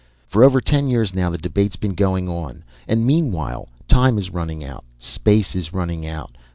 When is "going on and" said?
1.93-3.05